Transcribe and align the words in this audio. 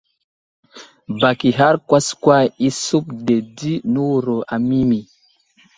Bak 1.19 1.39
ihar 1.49 1.75
kwaskwa 1.87 2.37
i 2.67 2.69
suvde 2.83 3.35
di 3.57 3.73
newuro 3.93 4.37
a 4.53 4.55
Mimi. 4.67 4.99